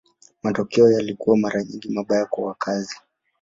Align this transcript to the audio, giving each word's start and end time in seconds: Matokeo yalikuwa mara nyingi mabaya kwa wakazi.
Matokeo 0.43 0.91
yalikuwa 0.91 1.37
mara 1.37 1.63
nyingi 1.63 1.89
mabaya 1.89 2.25
kwa 2.25 2.45
wakazi. 2.47 2.95